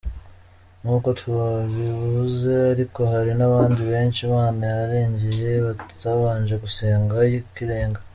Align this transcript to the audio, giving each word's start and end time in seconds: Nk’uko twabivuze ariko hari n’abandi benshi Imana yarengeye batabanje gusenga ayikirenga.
Nk’uko 0.81 1.07
twabivuze 1.19 2.53
ariko 2.73 2.99
hari 3.11 3.31
n’abandi 3.39 3.81
benshi 3.91 4.19
Imana 4.29 4.61
yarengeye 4.77 5.49
batabanje 5.65 6.55
gusenga 6.63 7.13
ayikirenga. 7.25 7.99